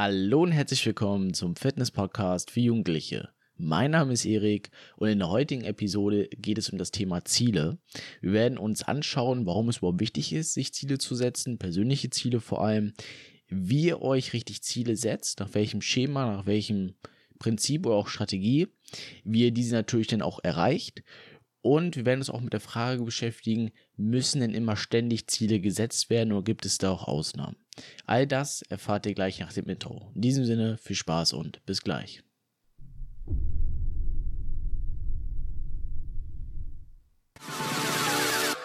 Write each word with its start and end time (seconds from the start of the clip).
Hallo 0.00 0.44
und 0.44 0.52
herzlich 0.52 0.86
willkommen 0.86 1.34
zum 1.34 1.56
Fitness-Podcast 1.56 2.52
für 2.52 2.60
Jugendliche. 2.60 3.30
Mein 3.56 3.90
Name 3.90 4.12
ist 4.12 4.24
Erik 4.24 4.70
und 4.94 5.08
in 5.08 5.18
der 5.18 5.28
heutigen 5.28 5.64
Episode 5.64 6.28
geht 6.36 6.56
es 6.56 6.70
um 6.70 6.78
das 6.78 6.92
Thema 6.92 7.24
Ziele. 7.24 7.78
Wir 8.20 8.32
werden 8.32 8.58
uns 8.58 8.84
anschauen, 8.84 9.44
warum 9.44 9.68
es 9.68 9.78
überhaupt 9.78 9.98
wichtig 9.98 10.32
ist, 10.32 10.54
sich 10.54 10.72
Ziele 10.72 10.98
zu 10.98 11.16
setzen, 11.16 11.58
persönliche 11.58 12.10
Ziele 12.10 12.38
vor 12.38 12.64
allem, 12.64 12.92
wie 13.48 13.86
ihr 13.86 14.00
euch 14.00 14.34
richtig 14.34 14.62
Ziele 14.62 14.94
setzt, 14.94 15.40
nach 15.40 15.52
welchem 15.54 15.80
Schema, 15.80 16.26
nach 16.26 16.46
welchem 16.46 16.94
Prinzip 17.40 17.84
oder 17.84 17.96
auch 17.96 18.06
Strategie, 18.06 18.68
wie 19.24 19.46
ihr 19.46 19.50
diese 19.50 19.74
natürlich 19.74 20.06
dann 20.06 20.22
auch 20.22 20.38
erreicht 20.44 21.02
und 21.60 21.96
wir 21.96 22.06
werden 22.06 22.20
uns 22.20 22.30
auch 22.30 22.40
mit 22.40 22.52
der 22.52 22.60
Frage 22.60 23.02
beschäftigen, 23.02 23.72
müssen 23.96 24.42
denn 24.42 24.54
immer 24.54 24.76
ständig 24.76 25.26
Ziele 25.26 25.58
gesetzt 25.58 26.08
werden 26.08 26.32
oder 26.32 26.44
gibt 26.44 26.66
es 26.66 26.78
da 26.78 26.92
auch 26.92 27.08
Ausnahmen? 27.08 27.56
All 28.06 28.26
das 28.26 28.62
erfahrt 28.62 29.06
ihr 29.06 29.14
gleich 29.14 29.40
nach 29.40 29.52
dem 29.52 29.66
Intro. 29.66 30.10
In 30.14 30.22
diesem 30.22 30.44
Sinne 30.44 30.78
viel 30.78 30.96
Spaß 30.96 31.32
und 31.32 31.64
bis 31.66 31.82
gleich. 31.82 32.22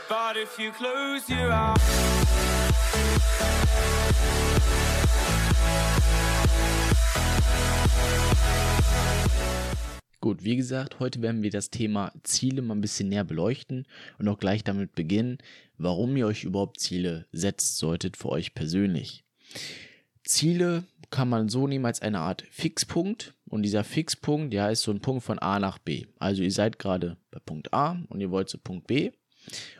But 0.10 0.38
if 0.38 0.60
you 0.60 0.72
close 0.72 1.30
your 1.30 1.52
eyes 1.52 2.14
Gut, 10.24 10.46
wie 10.46 10.56
gesagt, 10.56 11.02
heute 11.02 11.22
werden 11.22 11.44
wir 11.44 11.50
das 11.50 11.70
Thema 11.70 12.14
Ziele 12.24 12.62
mal 12.62 12.76
ein 12.76 12.80
bisschen 12.80 13.10
näher 13.10 13.26
beleuchten 13.26 13.86
und 14.20 14.30
auch 14.30 14.40
gleich 14.40 14.64
damit 14.64 14.96
beginnen, 14.96 15.38
warum 15.78 16.16
ihr 16.16 16.26
euch 16.28 16.46
überhaupt 16.46 16.80
Ziele 16.80 17.26
setzt 17.34 17.76
solltet 17.76 18.16
für 18.16 18.30
euch 18.30 18.54
persönlich. 18.54 19.26
Ziele 20.24 20.86
kann 21.10 21.28
man 21.28 21.50
so 21.50 21.68
nehmen 21.68 21.86
als 21.86 22.02
eine 22.02 22.20
Art 22.20 22.46
Fixpunkt 22.52 23.34
und 23.50 23.64
dieser 23.64 23.84
Fixpunkt, 23.84 24.54
ja, 24.54 24.70
ist 24.70 24.84
so 24.84 24.92
ein 24.92 25.02
Punkt 25.02 25.24
von 25.26 25.40
A 25.40 25.60
nach 25.60 25.78
B. 25.78 26.06
Also 26.20 26.42
ihr 26.42 26.54
seid 26.54 26.80
gerade 26.80 27.18
bei 27.30 27.40
Punkt 27.40 27.74
A 27.74 28.02
und 28.08 28.22
ihr 28.22 28.32
wollt 28.32 28.48
zu 28.48 28.58
Punkt 28.58 28.88
B 28.88 29.12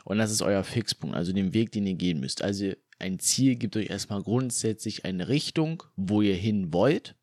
und 0.04 0.18
das 0.18 0.30
ist 0.30 0.42
euer 0.42 0.62
Fixpunkt, 0.62 1.16
also 1.16 1.32
den 1.32 1.54
Weg, 1.54 1.72
den 1.72 1.86
ihr 1.86 1.94
gehen 1.94 2.20
müsst. 2.20 2.42
Also 2.42 2.70
ein 2.98 3.18
Ziel 3.18 3.56
gibt 3.56 3.78
euch 3.78 3.88
erstmal 3.88 4.22
grundsätzlich 4.22 5.06
eine 5.06 5.28
Richtung, 5.28 5.84
wo 5.96 6.20
ihr 6.20 6.36
hin 6.36 6.70
wollt, 6.70 7.14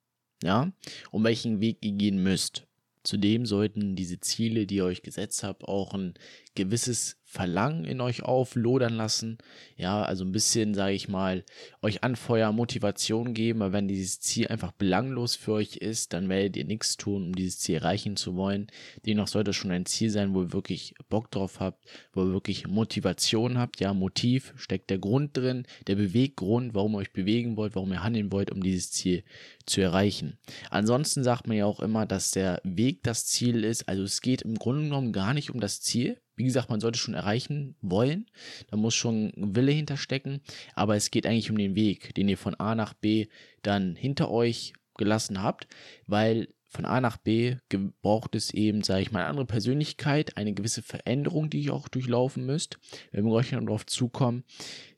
ja, 0.42 0.72
und 1.12 1.23
welchen 1.23 1.62
Weg 1.62 1.86
ihr 1.86 1.92
gehen 1.92 2.23
müsst. 2.23 2.66
Zudem 3.04 3.46
sollten 3.46 3.96
diese 3.96 4.20
Ziele, 4.20 4.68
die 4.68 4.76
ihr 4.76 4.86
euch 4.86 5.02
gesetzt 5.02 5.44
habt, 5.44 5.64
auch 5.64 5.94
ein 5.94 6.14
gewisses 6.56 7.20
Verlangen 7.32 7.86
in 7.86 8.02
euch 8.02 8.24
auflodern 8.24 8.94
lassen. 8.94 9.38
Ja, 9.78 10.02
also 10.02 10.26
ein 10.26 10.34
bisschen, 10.34 10.74
sage 10.74 10.94
ich 10.94 11.08
mal, 11.08 11.46
euch 11.82 12.04
Anfeuer, 12.04 12.52
Motivation 12.52 13.34
geben, 13.34 13.62
weil 13.62 13.72
wenn 13.72 13.88
dieses 13.88 14.20
Ziel 14.20 14.50
einfach 14.50 14.73
belanglos 14.73 15.38
für 15.38 15.54
euch 15.54 15.78
ist, 15.78 16.12
dann 16.12 16.28
werdet 16.28 16.58
ihr 16.58 16.66
nichts 16.66 16.98
tun, 16.98 17.28
um 17.28 17.34
dieses 17.34 17.58
Ziel 17.60 17.76
erreichen 17.76 18.18
zu 18.18 18.36
wollen. 18.36 18.68
Demnach 19.06 19.30
sollte 19.30 19.52
es 19.52 19.56
schon 19.56 19.72
ein 19.72 19.86
Ziel 19.86 20.10
sein, 20.10 20.34
wo 20.34 20.42
ihr 20.42 20.52
wirklich 20.52 20.94
Bock 21.08 21.32
drauf 21.32 21.62
habt, 21.62 21.86
wo 22.12 22.26
ihr 22.26 22.34
wirklich 22.34 22.68
Motivation 22.68 23.58
habt. 23.58 23.80
Ja, 23.80 23.94
Motiv 23.94 24.52
steckt 24.58 24.90
der 24.90 25.00
Grund 25.00 25.38
drin, 25.38 25.66
der 25.88 25.95
Beweggrund, 25.95 26.76
warum 26.76 26.95
ihr 26.95 26.98
euch 26.98 27.14
bewegen 27.14 27.56
wollt, 27.56 27.76
warum 27.76 27.94
ihr 27.94 28.04
handeln 28.04 28.34
wollt, 28.34 28.52
um 28.52 28.62
dieses 28.62 28.92
Ziel 28.92 29.23
zu 29.66 29.80
erreichen. 29.80 30.38
Ansonsten 30.70 31.23
sagt 31.23 31.48
man 31.48 31.56
ja 31.56 31.66
auch 31.66 31.80
immer, 31.80 32.06
dass 32.06 32.32
der 32.32 32.60
Weg 32.66 33.04
das 33.04 33.26
Ziel 33.26 33.64
ist. 33.64 33.88
Also 33.88 34.04
es 34.04 34.20
geht 34.20 34.42
im 34.42 34.56
Grunde 34.56 34.84
genommen 34.84 35.14
gar 35.14 35.34
nicht 35.34 35.50
um 35.50 35.62
das 35.62 35.80
Ziel, 35.80 36.18
wie 36.42 36.45
gesagt, 36.45 36.72
man 36.72 36.80
sollte 36.80 36.97
schon 36.97 37.14
erreichen 37.14 37.75
wollen. 37.81 38.25
Da 38.72 38.78
muss 38.78 38.95
schon 38.95 39.31
Wille 39.36 39.72
hinterstecken. 39.72 40.42
Aber 40.73 40.95
es 40.95 41.11
geht 41.11 41.28
eigentlich 41.28 41.52
um 41.52 41.58
den 41.58 41.75
Weg, 41.75 42.16
den 42.16 42.28
ihr 42.28 42.38
von 42.38 42.56
A 42.56 42.73
nach 42.73 42.95
B 42.95 43.28
dann 43.61 43.95
hinter 43.95 44.31
euch 44.31 44.73
gelassen 44.98 45.44
habt, 45.44 45.67
weil 46.08 46.48
von 46.67 46.86
A 46.86 47.00
nach 47.00 47.17
B 47.17 47.58
braucht 48.02 48.33
es 48.33 48.52
eben, 48.56 48.81
sage 48.81 49.03
ich 49.03 49.11
mal, 49.11 49.20
eine 49.20 49.30
andere 49.30 49.45
Persönlichkeit, 49.45 50.36
eine 50.36 50.53
gewisse 50.53 50.81
Veränderung, 50.81 51.52
die 51.52 51.61
ihr 51.61 51.75
auch 51.75 51.88
durchlaufen 51.88 52.43
müsst. 52.43 52.80
Wenn 53.11 53.23
wir 53.23 53.32
gleich 53.32 53.52
noch 53.52 53.61
darauf 53.61 53.86
zukommen, 53.86 54.43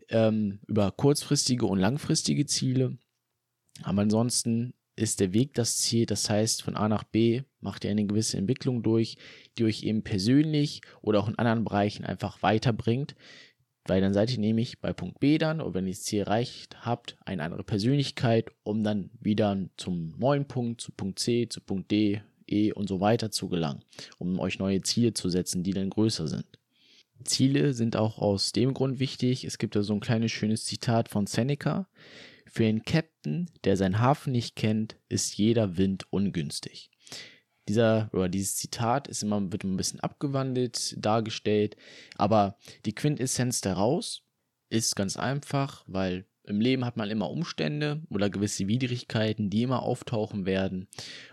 ähm, 0.08 0.60
über 0.66 0.92
kurzfristige 0.92 1.66
und 1.66 1.80
langfristige 1.80 2.46
Ziele. 2.46 2.98
Aber 3.82 4.04
ansonsten 4.04 4.76
ist 4.96 5.20
der 5.20 5.34
Weg 5.34 5.54
das 5.54 5.78
Ziel. 5.78 6.06
Das 6.06 6.30
heißt, 6.30 6.62
von 6.62 6.76
A 6.76 6.88
nach 6.88 7.04
B 7.04 7.44
macht 7.60 7.84
ihr 7.84 7.92
eine 7.92 8.06
gewisse 8.06 8.38
Entwicklung 8.38 8.84
durch, 8.84 9.18
die 9.58 9.64
euch 9.64 9.84
eben 9.84 10.04
persönlich 10.04 10.82
oder 11.02 11.20
auch 11.20 11.28
in 11.28 11.38
anderen 11.38 11.64
Bereichen 11.64 12.06
einfach 12.06 12.44
weiterbringt. 12.44 13.16
Weil 13.86 14.00
dann 14.00 14.14
seid 14.14 14.32
ihr 14.32 14.40
nämlich 14.40 14.80
bei 14.80 14.94
Punkt 14.94 15.20
B 15.20 15.38
dann, 15.38 15.60
oder 15.60 15.74
wenn 15.74 15.88
ihr 15.88 15.94
das 15.94 16.04
Ziel 16.04 16.22
erreicht 16.22 16.86
habt, 16.86 17.18
eine 17.26 17.44
andere 17.44 17.64
Persönlichkeit, 17.64 18.50
um 18.64 18.84
dann 18.84 19.10
wieder 19.20 19.58
zum 19.76 20.18
neuen 20.18 20.48
Punkt, 20.48 20.80
zu 20.80 20.94
Punkt 20.94 21.20
C, 21.20 21.50
zu 21.50 21.60
Punkt 21.60 21.92
D, 21.92 22.22
E 22.48 22.72
und 22.72 22.88
so 22.88 23.00
weiter 23.00 23.32
zu 23.32 23.50
gelangen, 23.50 23.84
um 24.20 24.40
euch 24.40 24.60
neue 24.60 24.82
Ziele 24.82 25.14
zu 25.14 25.30
setzen, 25.30 25.64
die 25.64 25.72
dann 25.72 25.90
größer 25.90 26.28
sind. 26.28 26.46
Ziele 27.24 27.74
sind 27.74 27.96
auch 27.96 28.20
aus 28.20 28.52
dem 28.52 28.74
Grund 28.74 29.00
wichtig. 29.00 29.46
Es 29.46 29.58
gibt 29.58 29.76
da 29.76 29.84
so 29.84 29.94
ein 29.94 30.02
kleines 30.02 30.32
schönes 30.32 30.66
Zitat 30.66 31.10
von 31.10 31.26
Seneca. 31.26 31.88
Für 32.54 32.68
einen 32.68 32.84
Captain, 32.84 33.50
der 33.64 33.78
seinen 33.78 33.98
Hafen 33.98 34.32
nicht 34.32 34.56
kennt, 34.56 34.96
ist 35.10 35.36
jeder 35.38 35.76
Wind 35.76 36.06
ungünstig. 36.12 36.92
Dieser 37.68 38.12
oder 38.14 38.30
dieses 38.30 38.58
Zitat 38.58 39.08
ist 39.08 39.24
immer 39.24 39.52
wird 39.52 39.64
ein 39.64 39.76
bisschen 39.76 40.02
abgewandelt 40.02 40.94
dargestellt, 41.04 41.76
aber 42.16 42.56
die 42.86 42.94
Quintessenz 42.94 43.62
daraus 43.62 44.22
ist 44.70 44.96
ganz 44.96 45.18
einfach, 45.18 45.84
weil 45.88 46.28
im 46.44 46.62
Leben 46.62 46.86
hat 46.86 46.96
man 46.96 47.10
immer 47.10 47.32
Umstände 47.32 48.04
oder 48.12 48.30
gewisse 48.30 48.68
Widrigkeiten, 48.68 49.50
die 49.50 49.64
immer 49.64 49.82
auftauchen 49.82 50.46
werden 50.46 50.88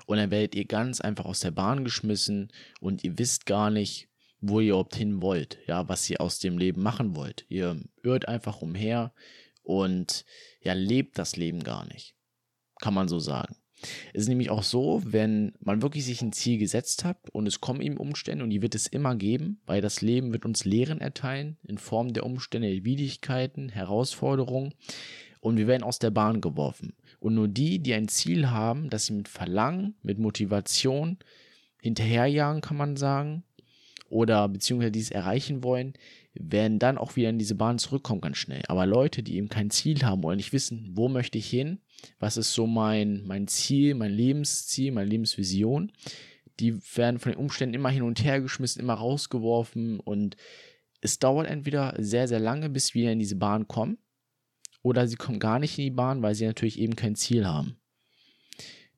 und 0.07 0.17
dann 0.17 0.31
werdet 0.31 0.55
ihr 0.55 0.65
ganz 0.65 1.03
einfach 1.03 1.27
aus 1.27 1.41
der 1.41 1.51
Bahn 1.51 1.85
geschmissen 1.85 2.51
und 2.81 3.05
ihr 3.05 3.19
wisst 3.19 3.45
gar 3.45 3.69
nicht, 3.69 4.09
wo 4.41 4.61
ihr 4.61 4.69
überhaupt 4.69 4.97
hin 4.97 5.21
wollt, 5.21 5.59
ja, 5.67 5.87
was 5.87 6.09
ihr 6.09 6.23
aus 6.23 6.39
dem 6.39 6.57
Leben 6.57 6.83
machen 6.83 7.15
wollt. 7.15 7.45
Ihr 7.51 7.79
irrt 8.03 8.27
einfach 8.27 8.63
umher 8.63 9.13
und 9.63 10.25
ja, 10.63 10.73
lebt 10.73 11.19
das 11.19 11.37
Leben 11.37 11.63
gar 11.63 11.87
nicht. 11.87 12.15
Kann 12.81 12.95
man 12.95 13.09
so 13.09 13.19
sagen. 13.19 13.57
Es 14.13 14.23
ist 14.23 14.29
nämlich 14.29 14.51
auch 14.51 14.63
so, 14.63 15.01
wenn 15.05 15.53
man 15.61 15.83
wirklich 15.83 16.05
sich 16.05 16.21
ein 16.23 16.33
Ziel 16.33 16.59
gesetzt 16.59 17.05
hat 17.05 17.31
und 17.31 17.47
es 17.47 17.61
kommen 17.61 17.81
ihm 17.81 17.97
Umstände 17.97 18.45
und 18.45 18.51
die 18.51 18.63
wird 18.63 18.75
es 18.75 18.87
immer 18.87 19.17
geben, 19.17 19.61
weil 19.67 19.81
das 19.81 20.03
Leben 20.03 20.33
wird 20.33 20.45
uns 20.45 20.65
Lehren 20.65 21.01
erteilen 21.01 21.57
in 21.67 21.79
Form 21.79 22.13
der 22.13 22.27
Umstände, 22.27 22.85
Widrigkeiten, 22.85 23.71
Herausforderungen 23.71 24.75
und 25.41 25.57
wir 25.57 25.67
werden 25.67 25.83
aus 25.83 25.99
der 25.99 26.11
Bahn 26.11 26.41
geworfen. 26.41 26.95
Und 27.19 27.35
nur 27.35 27.49
die, 27.49 27.79
die 27.79 27.95
ein 27.95 28.09
Ziel 28.09 28.51
haben, 28.51 28.91
das 28.91 29.07
sie 29.07 29.15
mit 29.15 29.29
Verlangen, 29.29 29.95
mit 30.03 30.19
Motivation 30.19 31.19
hinterherjagen, 31.81 32.61
kann 32.61 32.77
man 32.77 32.97
sagen, 32.97 33.45
oder 34.11 34.49
beziehungsweise 34.49 34.93
dies 34.93 35.11
erreichen 35.11 35.65
wollen, 35.65 35.95
werden 36.35 36.79
dann 36.79 36.99
auch 36.99 37.17
wieder 37.17 37.31
in 37.31 37.39
diese 37.39 37.55
Bahn 37.55 37.79
zurückkommen 37.79 38.21
ganz 38.21 38.37
schnell. 38.37 38.63
Aber 38.69 38.87
Leute, 38.87 39.23
die 39.23 39.37
eben 39.37 39.49
kein 39.49 39.71
Ziel 39.71 40.03
haben 40.03 40.23
oder 40.25 40.37
nicht 40.37 40.53
wissen, 40.53 40.91
wo 40.93 41.09
möchte 41.09 41.39
ich 41.39 41.49
hin, 41.49 41.81
was 42.19 42.37
ist 42.37 42.53
so 42.53 42.67
mein, 42.67 43.25
mein 43.27 43.49
Ziel, 43.49 43.95
mein 43.95 44.13
Lebensziel, 44.13 44.93
meine 44.93 45.09
Lebensvision, 45.09 45.93
die 46.59 46.79
werden 46.97 47.19
von 47.19 47.33
den 47.33 47.41
Umständen 47.41 47.75
immer 47.75 47.89
hin 47.89 48.03
und 48.03 48.23
her 48.23 48.41
geschmissen, 48.41 48.83
immer 48.83 48.95
rausgeworfen 48.95 49.99
und 50.01 50.37
es 51.01 51.19
dauert 51.19 51.49
entweder 51.49 51.95
sehr, 51.99 52.29
sehr 52.29 52.41
lange, 52.41 52.69
bis 52.69 52.95
wir 52.95 53.11
in 53.11 53.19
diese 53.19 53.37
Bahn 53.37 53.67
kommen 53.67 53.99
oder 54.83 55.09
sie 55.09 55.17
kommen 55.17 55.39
gar 55.39 55.59
nicht 55.59 55.79
in 55.79 55.85
die 55.85 55.91
Bahn, 55.91 56.23
weil 56.23 56.35
sie 56.35 56.47
natürlich 56.47 56.79
eben 56.79 56.97
kein 56.97 57.17
Ziel 57.17 57.47
haben. 57.47 57.77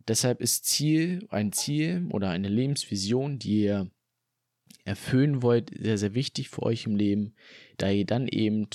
Deshalb 0.09 0.41
ist 0.41 0.65
Ziel, 0.65 1.27
ein 1.31 1.53
Ziel 1.53 2.09
oder 2.11 2.31
eine 2.31 2.49
Lebensvision, 2.49 3.39
die 3.39 3.63
ihr 3.63 3.91
erfüllen 4.85 5.43
wollt, 5.43 5.71
sehr, 5.79 5.99
sehr 5.99 6.15
wichtig 6.15 6.49
für 6.49 6.63
euch 6.63 6.87
im 6.87 6.97
Leben, 6.97 7.35
da 7.77 7.91
ihr 7.91 8.07
dann 8.07 8.29
eben 8.29 8.69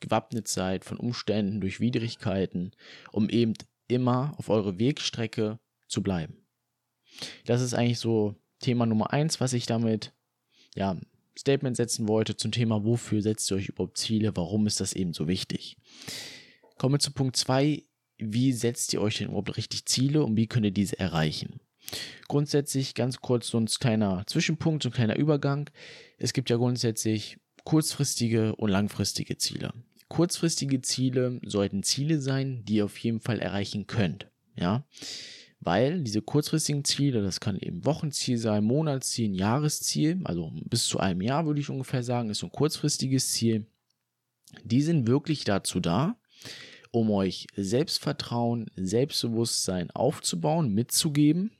gewappnet 0.00 0.48
seid 0.48 0.84
von 0.84 0.98
Umständen, 0.98 1.60
durch 1.60 1.80
Widrigkeiten, 1.80 2.72
um 3.12 3.28
eben 3.28 3.54
immer 3.88 4.34
auf 4.38 4.48
eure 4.48 4.78
Wegstrecke 4.78 5.58
zu 5.86 6.02
bleiben. 6.02 6.36
Das 7.44 7.60
ist 7.60 7.74
eigentlich 7.74 7.98
so 7.98 8.34
Thema 8.60 8.86
Nummer 8.86 9.12
eins, 9.12 9.40
was 9.40 9.52
ich 9.52 9.66
damit, 9.66 10.12
ja, 10.74 10.98
Statement 11.38 11.76
setzen 11.76 12.08
wollte 12.08 12.36
zum 12.36 12.52
Thema, 12.52 12.84
wofür 12.84 13.22
setzt 13.22 13.50
ihr 13.50 13.56
euch 13.56 13.68
überhaupt 13.68 13.98
Ziele, 13.98 14.36
warum 14.36 14.66
ist 14.66 14.80
das 14.80 14.92
eben 14.92 15.14
so 15.14 15.28
wichtig. 15.28 15.76
Kommen 16.76 16.94
wir 16.94 16.98
zu 16.98 17.12
Punkt 17.12 17.36
zwei, 17.36 17.84
wie 18.18 18.52
setzt 18.52 18.92
ihr 18.92 19.00
euch 19.00 19.18
denn 19.18 19.28
überhaupt 19.28 19.56
richtig 19.56 19.86
Ziele 19.86 20.24
und 20.24 20.36
wie 20.36 20.46
könnt 20.46 20.66
ihr 20.66 20.72
diese 20.72 20.98
erreichen? 20.98 21.60
Grundsätzlich 22.28 22.94
ganz 22.94 23.20
kurz 23.20 23.48
so 23.48 23.58
ein 23.58 23.66
kleiner 23.66 24.24
Zwischenpunkt, 24.26 24.82
so 24.82 24.88
ein 24.88 24.92
kleiner 24.92 25.16
Übergang. 25.16 25.70
Es 26.18 26.32
gibt 26.32 26.50
ja 26.50 26.56
grundsätzlich 26.56 27.38
kurzfristige 27.64 28.56
und 28.56 28.70
langfristige 28.70 29.36
Ziele. 29.36 29.72
Kurzfristige 30.08 30.80
Ziele 30.82 31.40
sollten 31.44 31.82
Ziele 31.82 32.20
sein, 32.20 32.64
die 32.64 32.76
ihr 32.76 32.84
auf 32.84 32.98
jeden 32.98 33.20
Fall 33.20 33.38
erreichen 33.38 33.86
könnt. 33.86 34.28
Ja, 34.56 34.84
weil 35.60 36.02
diese 36.02 36.22
kurzfristigen 36.22 36.84
Ziele, 36.84 37.22
das 37.22 37.38
kann 37.38 37.58
eben 37.58 37.84
Wochenziel 37.84 38.38
sein, 38.38 38.64
Monatsziel, 38.64 39.34
Jahresziel, 39.34 40.20
also 40.24 40.52
bis 40.64 40.86
zu 40.86 40.98
einem 40.98 41.20
Jahr 41.20 41.46
würde 41.46 41.60
ich 41.60 41.68
ungefähr 41.68 42.02
sagen, 42.02 42.30
ist 42.30 42.38
so 42.38 42.46
ein 42.46 42.52
kurzfristiges 42.52 43.32
Ziel. 43.32 43.66
Die 44.64 44.82
sind 44.82 45.06
wirklich 45.06 45.44
dazu 45.44 45.78
da, 45.78 46.16
um 46.90 47.10
euch 47.10 47.46
Selbstvertrauen, 47.56 48.70
Selbstbewusstsein 48.74 49.90
aufzubauen, 49.90 50.72
mitzugeben, 50.72 51.52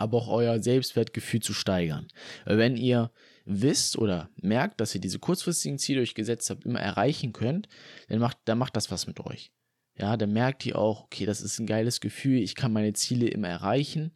aber 0.00 0.18
auch 0.18 0.28
euer 0.28 0.62
Selbstwertgefühl 0.62 1.40
zu 1.40 1.52
steigern. 1.52 2.08
Wenn 2.46 2.76
ihr 2.76 3.10
wisst 3.44 3.98
oder 3.98 4.30
merkt, 4.40 4.80
dass 4.80 4.94
ihr 4.94 5.00
diese 5.00 5.18
kurzfristigen 5.18 5.78
Ziele, 5.78 6.00
euch 6.00 6.14
gesetzt 6.14 6.50
habt, 6.50 6.64
immer 6.64 6.80
erreichen 6.80 7.32
könnt, 7.32 7.68
dann 8.08 8.18
macht, 8.18 8.38
dann 8.46 8.58
macht 8.58 8.76
das 8.76 8.90
was 8.90 9.06
mit 9.06 9.20
euch. 9.20 9.52
Ja, 9.98 10.16
dann 10.16 10.32
merkt 10.32 10.64
ihr 10.64 10.78
auch, 10.78 11.04
okay, 11.04 11.26
das 11.26 11.42
ist 11.42 11.58
ein 11.58 11.66
geiles 11.66 12.00
Gefühl, 12.00 12.38
ich 12.38 12.54
kann 12.54 12.72
meine 12.72 12.94
Ziele 12.94 13.28
immer 13.28 13.48
erreichen. 13.48 14.12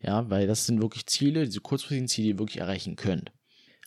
Ja, 0.00 0.28
weil 0.30 0.46
das 0.46 0.66
sind 0.66 0.80
wirklich 0.80 1.06
Ziele, 1.06 1.44
diese 1.44 1.60
kurzfristigen 1.60 2.08
Ziele, 2.08 2.24
die 2.26 2.30
ihr 2.30 2.38
wirklich 2.38 2.60
erreichen 2.60 2.96
könnt. 2.96 3.32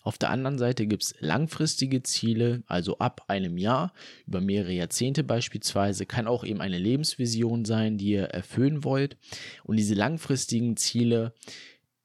Auf 0.03 0.18
der 0.18 0.31
anderen 0.31 0.57
Seite 0.57 0.88
gibt 0.88 1.03
es 1.03 1.15
langfristige 1.19 2.01
Ziele, 2.01 2.63
also 2.65 2.98
ab 2.98 3.25
einem 3.27 3.57
Jahr, 3.57 3.94
über 4.25 4.42
mehrere 4.42 4.74
Jahrzehnte 4.74 5.24
beispielsweise, 5.24 6.06
kann 6.06 6.27
auch 6.27 6.44
eben 6.44 6.62
eine 6.62 6.80
Lebensvision 6.80 7.65
sein, 7.65 7.98
die 7.98 8.12
ihr 8.12 8.25
erfüllen 8.25 8.83
wollt. 8.83 9.18
Und 9.63 9.77
diese 9.77 9.94
langfristigen 9.94 10.75
Ziele, 10.75 11.33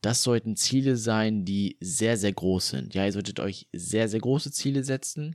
das 0.03 0.23
sollten 0.23 0.57
Ziele 0.57 0.97
sein, 0.97 1.45
die 1.45 1.79
sehr, 1.81 2.17
sehr 2.17 2.33
groß 2.33 2.69
sind. 2.69 2.95
Ja, 2.95 3.07
ihr 3.07 3.13
solltet 3.13 3.41
euch 3.41 3.67
sehr, 3.73 4.09
sehr 4.09 4.21
große 4.21 4.53
Ziele 4.53 4.85
setzen. 4.85 5.35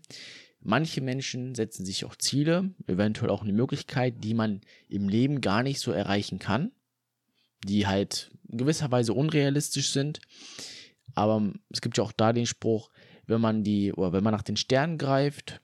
Manche 0.61 1.01
Menschen 1.01 1.55
setzen 1.55 1.85
sich 1.85 2.05
auch 2.05 2.15
Ziele, 2.15 2.69
eventuell 2.85 3.31
auch 3.31 3.41
eine 3.41 3.53
Möglichkeit, 3.53 4.23
die 4.23 4.35
man 4.35 4.61
im 4.87 5.09
Leben 5.09 5.41
gar 5.41 5.63
nicht 5.63 5.79
so 5.79 5.91
erreichen 5.91 6.37
kann, 6.37 6.71
die 7.65 7.87
halt 7.87 8.29
in 8.47 8.59
gewisser 8.59 8.91
Weise 8.91 9.13
unrealistisch 9.13 9.89
sind. 9.89 10.21
Aber 11.15 11.51
es 11.69 11.81
gibt 11.81 11.97
ja 11.97 12.03
auch 12.03 12.11
da 12.11 12.33
den 12.33 12.45
Spruch, 12.45 12.89
wenn 13.25 13.41
man 13.41 13.63
die, 13.63 13.93
oder 13.93 14.13
wenn 14.13 14.23
man 14.23 14.33
nach 14.33 14.43
den 14.43 14.57
Sternen 14.57 14.97
greift 14.97 15.61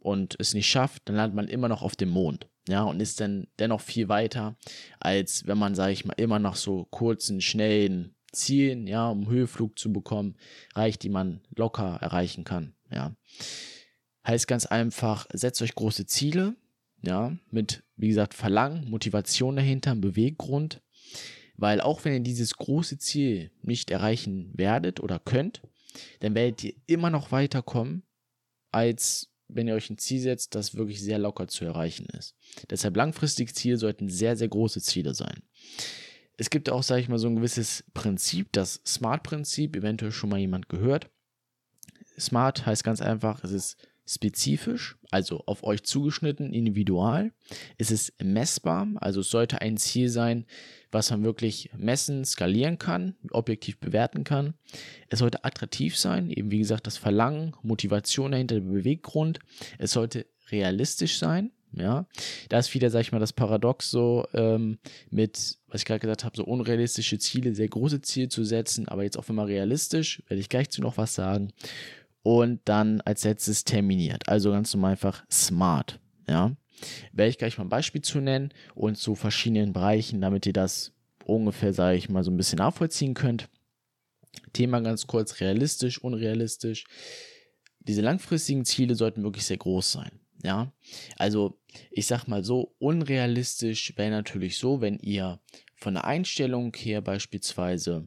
und 0.00 0.36
es 0.38 0.54
nicht 0.54 0.68
schafft, 0.68 1.08
dann 1.08 1.16
landet 1.16 1.34
man 1.34 1.48
immer 1.48 1.68
noch 1.68 1.82
auf 1.82 1.96
dem 1.96 2.10
Mond. 2.10 2.48
Ja, 2.68 2.82
und 2.82 3.00
ist 3.00 3.20
dann 3.20 3.46
dennoch 3.58 3.80
viel 3.80 4.08
weiter, 4.08 4.56
als 5.00 5.46
wenn 5.46 5.56
man, 5.56 5.74
sage 5.74 5.92
ich 5.92 6.04
mal, 6.04 6.14
immer 6.18 6.38
nach 6.38 6.56
so 6.56 6.84
kurzen, 6.90 7.40
schnellen 7.40 8.14
Zielen, 8.32 8.86
ja, 8.86 9.08
um 9.08 9.28
Höheflug 9.28 9.78
zu 9.78 9.90
bekommen, 9.90 10.36
reicht, 10.74 11.02
die 11.02 11.08
man 11.08 11.40
locker 11.56 11.98
erreichen 12.02 12.44
kann. 12.44 12.74
Ja. 12.90 13.16
Heißt 14.26 14.46
ganz 14.46 14.66
einfach, 14.66 15.26
setzt 15.32 15.62
euch 15.62 15.74
große 15.74 16.04
Ziele, 16.04 16.56
ja, 17.02 17.36
mit, 17.50 17.84
wie 17.96 18.08
gesagt, 18.08 18.34
Verlangen, 18.34 18.88
Motivation 18.90 19.56
dahinter, 19.56 19.94
Beweggrund. 19.94 20.82
Weil 21.58 21.80
auch 21.80 22.04
wenn 22.04 22.14
ihr 22.14 22.20
dieses 22.20 22.56
große 22.56 22.98
Ziel 22.98 23.50
nicht 23.62 23.90
erreichen 23.90 24.52
werdet 24.54 25.00
oder 25.00 25.18
könnt, 25.18 25.60
dann 26.20 26.34
werdet 26.34 26.62
ihr 26.64 26.74
immer 26.86 27.10
noch 27.10 27.32
weiterkommen, 27.32 28.04
als 28.70 29.28
wenn 29.48 29.66
ihr 29.66 29.74
euch 29.74 29.90
ein 29.90 29.98
Ziel 29.98 30.20
setzt, 30.20 30.54
das 30.54 30.76
wirklich 30.76 31.02
sehr 31.02 31.18
locker 31.18 31.48
zu 31.48 31.64
erreichen 31.64 32.06
ist. 32.16 32.36
Deshalb 32.70 32.96
langfristige 32.96 33.52
Ziele 33.52 33.76
sollten 33.76 34.08
sehr, 34.08 34.36
sehr 34.36 34.48
große 34.48 34.80
Ziele 34.80 35.14
sein. 35.14 35.42
Es 36.36 36.50
gibt 36.50 36.70
auch, 36.70 36.84
sage 36.84 37.00
ich 37.00 37.08
mal, 37.08 37.18
so 37.18 37.26
ein 37.26 37.36
gewisses 37.36 37.82
Prinzip, 37.92 38.52
das 38.52 38.80
SMART-Prinzip, 38.86 39.74
eventuell 39.74 40.12
schon 40.12 40.30
mal 40.30 40.38
jemand 40.38 40.68
gehört. 40.68 41.10
SMART 42.16 42.66
heißt 42.66 42.84
ganz 42.84 43.00
einfach, 43.00 43.42
es 43.42 43.50
ist 43.50 43.88
spezifisch, 44.08 44.96
also 45.10 45.42
auf 45.46 45.62
euch 45.62 45.82
zugeschnitten, 45.82 46.52
individual. 46.52 47.32
Es 47.76 47.90
ist 47.90 48.12
messbar, 48.22 48.88
also 48.96 49.20
es 49.20 49.30
sollte 49.30 49.60
ein 49.60 49.76
Ziel 49.76 50.08
sein, 50.08 50.46
was 50.90 51.10
man 51.10 51.24
wirklich 51.24 51.70
messen, 51.76 52.24
skalieren 52.24 52.78
kann, 52.78 53.16
objektiv 53.30 53.78
bewerten 53.78 54.24
kann. 54.24 54.54
Es 55.08 55.18
sollte 55.18 55.44
attraktiv 55.44 55.96
sein, 55.96 56.30
eben 56.30 56.50
wie 56.50 56.58
gesagt 56.58 56.86
das 56.86 56.96
Verlangen, 56.96 57.54
Motivation 57.62 58.32
dahinter, 58.32 58.56
der 58.56 58.62
Beweggrund. 58.62 59.40
Es 59.78 59.92
sollte 59.92 60.26
realistisch 60.50 61.18
sein, 61.18 61.52
ja. 61.72 62.06
Da 62.48 62.58
ist 62.58 62.72
wieder, 62.72 62.88
sag 62.88 63.00
ich 63.00 63.12
mal, 63.12 63.18
das 63.18 63.34
Paradox 63.34 63.90
so 63.90 64.26
ähm, 64.32 64.78
mit, 65.10 65.58
was 65.68 65.82
ich 65.82 65.84
gerade 65.84 66.00
gesagt 66.00 66.24
habe, 66.24 66.36
so 66.36 66.44
unrealistische 66.44 67.18
Ziele, 67.18 67.54
sehr 67.54 67.68
große 67.68 68.00
Ziele 68.00 68.28
zu 68.30 68.44
setzen, 68.44 68.88
aber 68.88 69.02
jetzt 69.02 69.18
auch 69.18 69.28
immer 69.28 69.46
realistisch, 69.46 70.22
werde 70.28 70.40
ich 70.40 70.48
gleich 70.48 70.70
zu 70.70 70.80
noch 70.80 70.96
was 70.96 71.14
sagen. 71.14 71.52
Und 72.28 72.60
dann 72.66 73.00
als 73.00 73.24
letztes 73.24 73.64
terminiert, 73.64 74.28
also 74.28 74.50
ganz 74.50 74.74
normal 74.74 74.90
einfach 74.90 75.24
smart, 75.32 75.98
ja. 76.28 76.54
Werde 77.10 77.30
ich 77.30 77.38
gleich 77.38 77.56
mal 77.56 77.64
ein 77.64 77.70
Beispiel 77.70 78.02
zu 78.02 78.20
nennen 78.20 78.52
und 78.74 78.98
zu 78.98 79.14
verschiedenen 79.14 79.72
Bereichen, 79.72 80.20
damit 80.20 80.44
ihr 80.44 80.52
das 80.52 80.92
ungefähr, 81.24 81.72
sage 81.72 81.96
ich 81.96 82.10
mal, 82.10 82.22
so 82.22 82.30
ein 82.30 82.36
bisschen 82.36 82.58
nachvollziehen 82.58 83.14
könnt. 83.14 83.48
Thema 84.52 84.80
ganz 84.80 85.06
kurz, 85.06 85.40
realistisch, 85.40 86.04
unrealistisch. 86.04 86.84
Diese 87.80 88.02
langfristigen 88.02 88.66
Ziele 88.66 88.94
sollten 88.94 89.22
wirklich 89.22 89.46
sehr 89.46 89.56
groß 89.56 89.90
sein. 89.90 90.20
Ja, 90.44 90.70
also 91.16 91.58
ich 91.90 92.06
sag 92.06 92.26
mal 92.26 92.44
so, 92.44 92.74
unrealistisch 92.78 93.96
wäre 93.96 94.10
natürlich 94.10 94.58
so, 94.58 94.82
wenn 94.82 94.98
ihr 94.98 95.40
von 95.76 95.94
der 95.94 96.04
Einstellung 96.04 96.76
her 96.76 97.00
beispielsweise 97.00 98.06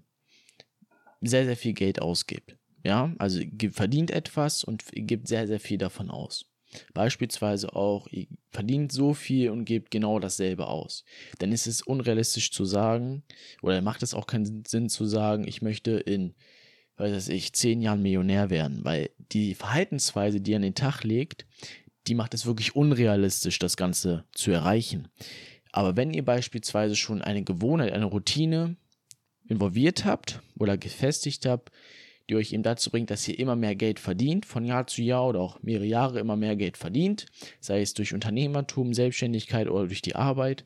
sehr, 1.21 1.45
sehr 1.45 1.57
viel 1.57 1.73
Geld 1.73 2.03
ausgibt. 2.03 2.60
Ja, 2.83 3.13
also 3.19 3.42
verdient 3.72 4.12
etwas 4.12 4.63
und 4.63 4.86
gebt 4.92 5.28
sehr, 5.28 5.48
sehr 5.48 5.60
viel 5.60 5.78
davon 5.78 6.10
aus. 6.10 6.45
Beispielsweise 6.94 7.75
auch, 7.75 8.07
ihr 8.07 8.28
verdient 8.50 8.92
so 8.92 9.13
viel 9.13 9.50
und 9.50 9.66
gebt 9.66 9.92
genau 9.92 10.19
dasselbe 10.19 10.68
aus. 10.68 11.04
Dann 11.39 11.51
ist 11.51 11.68
es 11.68 11.81
unrealistisch 11.81 12.51
zu 12.51 12.66
sagen, 12.66 13.24
oder 13.62 13.81
macht 13.81 14.04
es 14.04 14.13
auch 14.13 14.25
keinen 14.25 14.63
Sinn 14.66 14.89
zu 14.89 15.06
sagen, 15.06 15.48
ich 15.48 15.62
möchte 15.62 15.92
in, 15.92 16.33
weiß 16.98 17.28
ich, 17.30 17.54
zehn 17.54 17.81
Jahren 17.81 18.01
Millionär 18.01 18.50
werden, 18.50 18.83
weil 18.83 19.10
die 19.31 19.54
Verhaltensweise, 19.54 20.39
die 20.39 20.51
ihr 20.51 20.57
an 20.57 20.63
den 20.63 20.75
Tag 20.75 21.04
legt, 21.04 21.45
die 22.07 22.16
macht 22.16 22.33
es 22.33 22.45
wirklich 22.45 22.75
unrealistisch, 22.75 23.60
das 23.60 23.78
Ganze 23.78 24.24
zu 24.33 24.51
erreichen. 24.51 25.10
Aber 25.72 25.95
wenn 25.95 26.13
ihr 26.13 26.25
beispielsweise 26.25 26.95
schon 26.95 27.22
eine 27.22 27.44
Gewohnheit, 27.44 27.94
eine 27.94 28.06
Routine 28.06 28.75
involviert 29.48 30.06
habt 30.06 30.42
oder 30.57 30.78
gefestigt 30.78 31.45
habt, 31.45 31.72
die 32.31 32.38
euch 32.38 32.54
eben 32.54 32.63
dazu 32.63 32.89
bringt, 32.89 33.12
dass 33.12 33.28
ihr 33.28 33.38
immer 33.38 33.57
mehr 33.57 33.75
Geld 33.75 34.00
verdient, 34.00 34.45
von 34.45 34.63
Jahr 34.63 34.88
zu 34.88 35.01
Jahr 35.01 35.28
oder 35.28 35.42
auch 35.42 35.62
mehrere 35.62 35.86
Jahre 35.86 36.19
immer 36.19 36.38
mehr 36.38 36.56
Geld 36.56 36.78
verdient, 36.78 37.25
sei 37.60 37.81
es 37.81 37.94
durch 37.94 38.13
Unternehmertum, 38.13 38.94
Selbstständigkeit 38.94 39.68
oder 39.68 39.88
durch 39.88 40.01
die 40.01 40.16
Arbeit. 40.16 40.66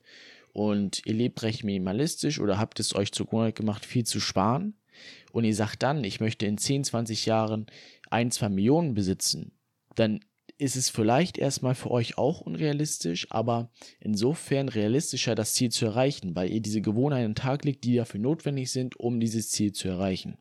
Und 0.53 1.01
ihr 1.05 1.15
lebt 1.15 1.41
recht 1.41 1.63
minimalistisch 1.63 2.39
oder 2.39 2.59
habt 2.59 2.79
es 2.79 2.95
euch 2.95 3.11
zur 3.11 3.25
Gewohnheit 3.25 3.55
gemacht, 3.55 3.83
viel 3.83 4.05
zu 4.05 4.19
sparen. 4.19 4.75
Und 5.31 5.43
ihr 5.43 5.55
sagt 5.55 5.81
dann, 5.81 6.03
ich 6.03 6.19
möchte 6.19 6.45
in 6.45 6.59
10, 6.59 6.83
20 6.83 7.25
Jahren 7.25 7.65
ein, 8.11 8.29
zwei 8.29 8.49
Millionen 8.49 8.93
besitzen. 8.93 9.51
Dann 9.95 10.19
ist 10.57 10.75
es 10.75 10.89
vielleicht 10.89 11.37
erstmal 11.39 11.73
für 11.73 11.89
euch 11.89 12.17
auch 12.19 12.41
unrealistisch, 12.41 13.27
aber 13.31 13.71
insofern 13.99 14.69
realistischer, 14.69 15.33
das 15.33 15.55
Ziel 15.55 15.71
zu 15.71 15.85
erreichen, 15.85 16.35
weil 16.35 16.51
ihr 16.51 16.61
diese 16.61 16.81
Gewohnheiten 16.81 17.25
an 17.25 17.31
den 17.31 17.35
Tag 17.35 17.65
legt, 17.65 17.83
die 17.83 17.95
dafür 17.95 18.19
notwendig 18.19 18.71
sind, 18.71 18.97
um 18.97 19.19
dieses 19.19 19.49
Ziel 19.49 19.73
zu 19.73 19.87
erreichen. 19.87 20.37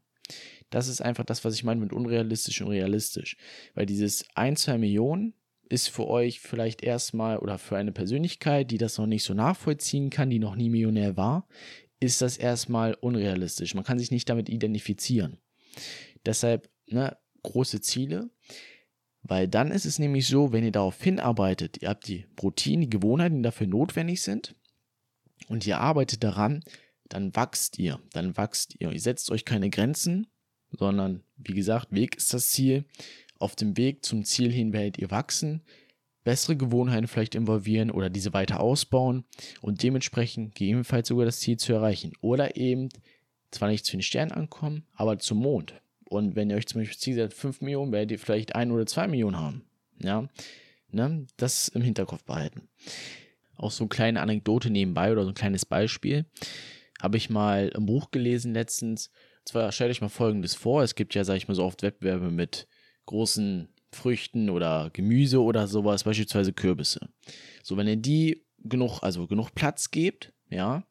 Das 0.71 0.89
ist 0.89 1.01
einfach 1.01 1.25
das, 1.25 1.45
was 1.45 1.55
ich 1.55 1.65
meine 1.65 1.81
mit 1.81 1.93
unrealistisch 1.93 2.61
und 2.63 2.69
realistisch. 2.69 3.37
Weil 3.75 3.87
dieses 3.87 4.25
1, 4.35 4.63
2 4.63 4.79
Millionen 4.79 5.35
ist 5.69 5.89
für 5.89 6.07
euch 6.07 6.41
vielleicht 6.41 6.83
erstmal 6.83 7.39
oder 7.39 7.59
für 7.59 7.77
eine 7.77 7.93
Persönlichkeit, 7.93 8.71
die 8.71 8.79
das 8.79 8.99
noch 8.99 9.07
nicht 9.07 9.25
so 9.25 9.35
nachvollziehen 9.35 10.11
kann, 10.11 10.31
die 10.31 10.39
noch 10.39 10.57
nie 10.57 10.69
Millionär 10.69 11.17
war, 11.17 11.49
ist 12.01 12.21
das 12.21 12.37
erstmal 12.37 12.95
unrealistisch. 12.95 13.75
Man 13.75 13.85
kann 13.85 13.99
sich 13.99 14.11
nicht 14.11 14.29
damit 14.29 14.49
identifizieren. 14.49 15.39
Deshalb 16.27 16.69
ne, 16.87 17.17
große 17.43 17.81
Ziele, 17.81 18.31
weil 19.23 19.49
dann 19.49 19.71
ist 19.71 19.87
es 19.87 19.99
nämlich 19.99 20.27
so, 20.27 20.53
wenn 20.53 20.65
ihr 20.65 20.73
darauf 20.73 21.03
hinarbeitet, 21.03 21.81
ihr 21.81 21.89
habt 21.89 22.07
die 22.09 22.27
Routinen, 22.43 22.83
die 22.83 22.91
Gewohnheiten, 22.91 23.37
die 23.37 23.43
dafür 23.43 23.67
notwendig 23.67 24.23
sind 24.23 24.55
und 25.49 25.67
ihr 25.67 25.79
arbeitet 25.81 26.23
daran, 26.23 26.63
dann 27.09 27.35
wachst 27.35 27.79
ihr, 27.79 28.01
dann 28.13 28.37
wachst 28.37 28.77
ihr. 28.81 28.93
Ihr 28.93 29.01
setzt 29.01 29.31
euch 29.31 29.45
keine 29.45 29.71
Grenzen, 29.71 30.27
sondern 30.79 31.23
wie 31.37 31.55
gesagt, 31.55 31.89
Weg 31.91 32.17
ist 32.17 32.33
das 32.35 32.49
Ziel. 32.49 32.85
Auf 33.39 33.57
dem 33.57 33.77
Weg 33.77 34.05
zum 34.05 34.25
Ziel 34.25 34.51
hin 34.51 34.73
werdet 34.73 34.99
ihr 34.99 35.11
wachsen, 35.11 35.63
bessere 36.23 36.57
Gewohnheiten 36.57 37.07
vielleicht 37.07 37.35
involvieren 37.35 37.91
oder 37.91 38.11
diese 38.11 38.33
weiter 38.33 38.61
ausbauen 38.61 39.25
und 39.61 39.83
dementsprechend 39.83 40.55
gegebenenfalls 40.55 41.09
sogar 41.09 41.27
das 41.27 41.41
Ziel 41.41 41.57
zu 41.57 41.73
erreichen. 41.73 42.13
Oder 42.21 42.57
eben 42.57 42.89
zwar 43.51 43.69
nicht 43.69 43.85
zu 43.85 43.93
den 43.93 44.03
Sternen 44.03 44.33
ankommen, 44.33 44.85
aber 44.95 45.19
zum 45.19 45.39
Mond. 45.39 45.75
Und 46.09 46.37
wenn 46.37 46.51
ihr 46.51 46.57
euch 46.57 46.67
zum 46.67 46.81
Beispiel 46.81 46.99
Ziel 46.99 47.15
setzt, 47.15 47.39
5 47.39 47.61
Millionen, 47.61 47.93
werdet 47.93 48.13
ihr 48.13 48.19
vielleicht 48.19 48.55
1 48.55 48.71
oder 48.73 48.87
2 48.87 49.09
Millionen 49.09 49.39
haben. 49.39 49.65
Ja, 50.03 50.29
ne? 50.91 51.27
das 51.37 51.69
im 51.69 51.83
Hinterkopf 51.83 52.25
behalten. 52.25 52.69
Auch 53.57 53.71
so 53.71 53.85
eine 53.85 53.89
kleine 53.89 54.21
Anekdote 54.21 54.71
nebenbei 54.71 55.13
oder 55.13 55.23
so 55.23 55.29
ein 55.29 55.35
kleines 55.35 55.65
Beispiel. 55.65 56.25
Habe 57.01 57.17
ich 57.17 57.31
mal 57.31 57.69
im 57.75 57.87
Buch 57.87 58.11
gelesen 58.11 58.55
letztens 58.55 59.11
zwar 59.45 59.73
stellt 59.73 59.91
euch 59.91 60.01
mal 60.01 60.09
folgendes 60.09 60.55
vor: 60.55 60.83
Es 60.83 60.95
gibt 60.95 61.15
ja, 61.15 61.25
sag 61.25 61.37
ich 61.37 61.49
mal, 61.49 61.55
so 61.55 61.65
oft 61.65 61.83
Wettbewerbe 61.83 62.31
mit 62.31 62.67
großen 63.07 63.69
Früchten 63.93 64.51
oder 64.51 64.91
Gemüse 64.93 65.43
oder 65.43 65.67
sowas, 65.67 66.05
beispielsweise 66.05 66.53
Kürbisse. 66.53 67.09
So, 67.63 67.77
wenn 67.77 67.87
ihr 67.87 67.97
die 67.97 68.45
genug, 68.59 69.03
also 69.03 69.27
genug 69.27 69.55
Platz 69.55 69.91
gebt, 69.91 70.33
ja, 70.51 70.85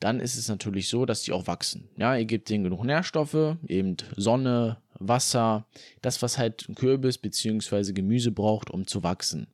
dann 0.00 0.20
ist 0.20 0.36
es 0.36 0.48
natürlich 0.48 0.88
so, 0.88 1.06
dass 1.06 1.22
die 1.22 1.32
auch 1.32 1.46
wachsen. 1.46 1.88
Ja, 1.96 2.16
ihr 2.16 2.24
gebt 2.24 2.48
denen 2.50 2.64
genug 2.64 2.84
Nährstoffe, 2.84 3.56
eben 3.68 3.96
Sonne, 4.16 4.82
Wasser, 4.98 5.66
das, 6.02 6.22
was 6.22 6.38
halt 6.38 6.68
Kürbis 6.74 7.18
bzw. 7.18 7.92
Gemüse 7.92 8.30
braucht, 8.32 8.70
um 8.70 8.86
zu 8.86 9.02
wachsen. 9.02 9.48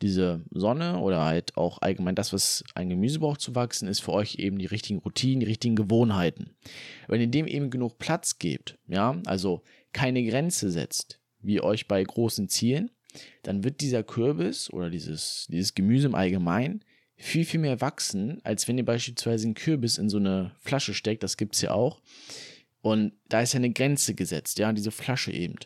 Diese 0.00 0.42
Sonne 0.50 0.98
oder 0.98 1.24
halt 1.24 1.56
auch 1.56 1.80
allgemein 1.80 2.14
das, 2.14 2.32
was 2.32 2.64
ein 2.74 2.88
Gemüse 2.88 3.20
braucht 3.20 3.40
zu 3.40 3.54
wachsen, 3.54 3.88
ist 3.88 4.00
für 4.00 4.12
euch 4.12 4.36
eben 4.36 4.58
die 4.58 4.66
richtigen 4.66 4.98
Routinen, 4.98 5.40
die 5.40 5.46
richtigen 5.46 5.76
Gewohnheiten. 5.76 6.50
Wenn 7.08 7.20
ihr 7.20 7.26
dem 7.26 7.46
eben 7.46 7.70
genug 7.70 7.98
Platz 7.98 8.38
gebt, 8.38 8.78
ja, 8.88 9.20
also 9.26 9.62
keine 9.92 10.24
Grenze 10.24 10.70
setzt, 10.70 11.20
wie 11.40 11.60
euch 11.60 11.88
bei 11.88 12.02
großen 12.02 12.48
Zielen, 12.48 12.90
dann 13.42 13.64
wird 13.64 13.80
dieser 13.80 14.02
Kürbis 14.02 14.72
oder 14.72 14.90
dieses, 14.90 15.46
dieses 15.50 15.74
Gemüse 15.74 16.06
im 16.06 16.14
Allgemeinen 16.14 16.84
viel, 17.16 17.44
viel 17.44 17.60
mehr 17.60 17.80
wachsen, 17.80 18.40
als 18.42 18.66
wenn 18.66 18.78
ihr 18.78 18.84
beispielsweise 18.84 19.46
einen 19.46 19.54
Kürbis 19.54 19.98
in 19.98 20.08
so 20.08 20.16
eine 20.16 20.52
Flasche 20.58 20.94
steckt, 20.94 21.22
das 21.22 21.36
gibt 21.36 21.54
es 21.54 21.60
ja 21.60 21.70
auch. 21.70 22.00
Und 22.82 23.12
da 23.28 23.40
ist 23.40 23.54
ja 23.54 23.58
eine 23.58 23.70
Grenze 23.70 24.14
gesetzt, 24.14 24.58
ja, 24.58 24.72
diese 24.72 24.90
Flasche 24.90 25.32
eben. 25.32 25.56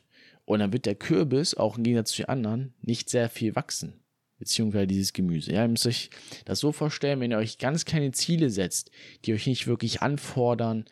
Und 0.44 0.60
dann 0.60 0.72
wird 0.72 0.86
der 0.86 0.94
Kürbis 0.94 1.54
auch 1.54 1.76
im 1.76 1.82
Gegensatz 1.82 2.12
zu 2.12 2.22
den 2.22 2.28
anderen 2.28 2.74
nicht 2.80 3.10
sehr 3.10 3.28
viel 3.28 3.56
wachsen. 3.56 3.94
Beziehungsweise 4.38 4.86
dieses 4.86 5.14
Gemüse. 5.14 5.52
Ja, 5.52 5.62
ihr 5.62 5.68
müsst 5.68 5.86
euch 5.86 6.10
das 6.44 6.60
so 6.60 6.70
vorstellen, 6.70 7.20
wenn 7.20 7.32
ihr 7.32 7.38
euch 7.38 7.58
ganz 7.58 7.86
kleine 7.86 8.12
Ziele 8.12 8.50
setzt, 8.50 8.90
die 9.24 9.32
euch 9.32 9.46
nicht 9.46 9.66
wirklich 9.66 10.02
anfordern, 10.02 10.84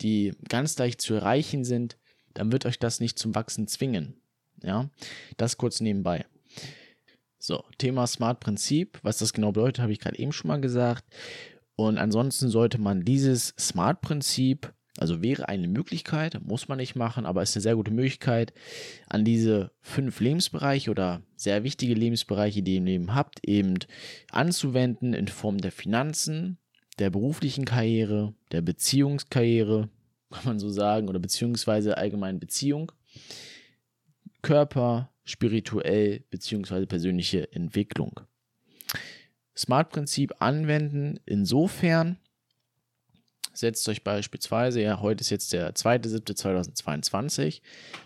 die 0.00 0.32
ganz 0.48 0.78
leicht 0.78 1.00
zu 1.00 1.14
erreichen 1.14 1.64
sind, 1.64 1.98
dann 2.32 2.52
wird 2.52 2.64
euch 2.64 2.78
das 2.78 3.00
nicht 3.00 3.18
zum 3.18 3.34
Wachsen 3.34 3.66
zwingen. 3.66 4.14
Ja, 4.62 4.88
das 5.36 5.58
kurz 5.58 5.80
nebenbei. 5.80 6.24
So, 7.38 7.64
Thema 7.76 8.06
Smart-Prinzip. 8.06 9.00
Was 9.02 9.18
das 9.18 9.32
genau 9.32 9.50
bedeutet, 9.50 9.80
habe 9.80 9.92
ich 9.92 9.98
gerade 9.98 10.18
eben 10.18 10.32
schon 10.32 10.48
mal 10.48 10.60
gesagt. 10.60 11.04
Und 11.74 11.98
ansonsten 11.98 12.48
sollte 12.48 12.78
man 12.78 13.04
dieses 13.04 13.54
Smart-Prinzip, 13.58 14.72
also 14.98 15.22
wäre 15.22 15.48
eine 15.48 15.68
Möglichkeit, 15.68 16.38
muss 16.44 16.68
man 16.68 16.78
nicht 16.78 16.96
machen, 16.96 17.24
aber 17.24 17.42
ist 17.42 17.56
eine 17.56 17.62
sehr 17.62 17.76
gute 17.76 17.90
Möglichkeit, 17.90 18.52
an 19.08 19.24
diese 19.24 19.70
fünf 19.80 20.20
Lebensbereiche 20.20 20.90
oder 20.90 21.22
sehr 21.36 21.64
wichtige 21.64 21.94
Lebensbereiche, 21.94 22.62
die 22.62 22.72
ihr 22.72 22.78
im 22.78 22.86
Leben 22.86 23.14
habt, 23.14 23.46
eben 23.46 23.78
anzuwenden 24.30 25.14
in 25.14 25.28
Form 25.28 25.58
der 25.58 25.72
Finanzen, 25.72 26.58
der 26.98 27.10
beruflichen 27.10 27.64
Karriere, 27.64 28.34
der 28.52 28.60
Beziehungskarriere, 28.60 29.88
kann 30.30 30.44
man 30.44 30.58
so 30.58 30.68
sagen, 30.68 31.08
oder 31.08 31.18
beziehungsweise 31.18 31.96
allgemein 31.96 32.38
Beziehung, 32.38 32.92
Körper, 34.42 35.10
spirituell 35.24 36.24
beziehungsweise 36.30 36.86
persönliche 36.86 37.52
Entwicklung. 37.52 38.20
Smart-Prinzip 39.56 40.34
anwenden 40.40 41.20
insofern, 41.26 42.18
setzt 43.52 43.88
euch 43.88 44.04
beispielsweise, 44.04 44.80
ja, 44.80 45.00
heute 45.00 45.22
ist 45.22 45.30
jetzt 45.30 45.52
der 45.52 45.74
2.7.2022, 45.74 47.60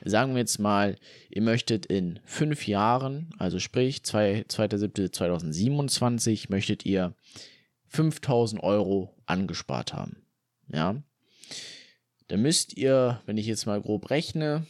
sagen 0.04 0.34
wir 0.34 0.40
jetzt 0.40 0.58
mal, 0.58 0.96
ihr 1.30 1.42
möchtet 1.42 1.86
in 1.86 2.20
fünf 2.24 2.66
Jahren, 2.66 3.30
also 3.38 3.58
sprich 3.58 3.98
2.7.2027, 3.98 6.50
möchtet 6.50 6.84
ihr 6.84 7.14
5000 7.88 8.62
Euro 8.62 9.14
angespart 9.26 9.94
haben. 9.94 10.22
Ja, 10.72 10.96
dann 12.28 12.42
müsst 12.42 12.76
ihr, 12.76 13.20
wenn 13.26 13.38
ich 13.38 13.46
jetzt 13.46 13.66
mal 13.66 13.80
grob 13.80 14.10
rechne, 14.10 14.66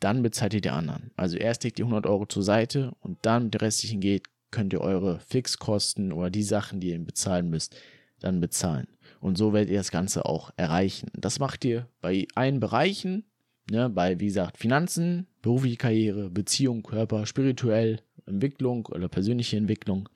dann 0.00 0.22
bezahlt 0.22 0.54
ihr 0.54 0.60
die 0.60 0.70
anderen. 0.70 1.10
Also 1.16 1.36
erst 1.36 1.64
legt 1.64 1.78
ihr 1.78 1.84
100 1.84 2.06
Euro 2.06 2.26
zur 2.26 2.42
Seite 2.42 2.92
und 3.00 3.18
dann 3.22 3.44
mit 3.44 3.54
der 3.54 3.62
restlichen 3.62 4.00
geht, 4.00 4.24
könnt 4.50 4.72
ihr 4.72 4.80
eure 4.80 5.20
Fixkosten 5.20 6.12
oder 6.12 6.30
die 6.30 6.42
Sachen, 6.42 6.80
die 6.80 6.90
ihr 6.90 6.98
bezahlen 6.98 7.50
müsst, 7.50 7.76
dann 8.20 8.40
bezahlen. 8.40 8.86
Und 9.20 9.36
so 9.36 9.52
werdet 9.52 9.70
ihr 9.70 9.78
das 9.78 9.90
Ganze 9.90 10.24
auch 10.24 10.50
erreichen. 10.56 11.10
Das 11.14 11.38
macht 11.38 11.64
ihr 11.64 11.88
bei 12.00 12.26
allen 12.34 12.60
Bereichen, 12.60 13.24
ne, 13.70 13.88
bei, 13.88 14.18
wie 14.20 14.26
gesagt, 14.26 14.58
Finanzen, 14.58 15.26
berufliche 15.42 15.76
Karriere, 15.76 16.30
Beziehung, 16.30 16.82
Körper, 16.82 17.26
spirituell, 17.26 18.00
Entwicklung 18.26 18.86
oder 18.86 19.08
persönliche 19.08 19.56
Entwicklung. 19.56 20.08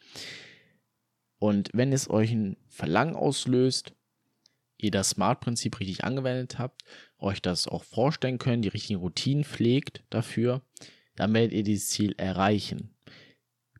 Und 1.38 1.71
wenn 1.73 1.93
es 1.93 2.11
euch 2.11 2.33
ein 2.33 2.57
Verlangen 2.69 3.14
auslöst, 3.14 3.93
ihr 4.76 4.90
das 4.90 5.11
Smart-Prinzip 5.11 5.81
richtig 5.81 6.05
angewendet 6.05 6.59
habt, 6.59 6.83
euch 7.19 7.43
das 7.43 7.69
auch 7.69 7.85
vorstellen 7.85 8.38
könnt, 8.38 8.64
die 8.64 8.69
richtigen 8.69 9.00
Routinen 9.00 9.45
pflegt 9.45 10.02
dafür, 10.11 10.62
dann 11.17 11.35
werdet 11.35 11.52
ihr 11.52 11.64
dieses 11.64 11.88
Ziel 11.88 12.14
erreichen. 12.17 12.95